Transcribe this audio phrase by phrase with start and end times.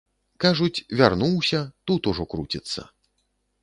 [0.45, 1.59] Кажуць, вярнуўся,
[1.91, 2.81] тут ужо круціцца.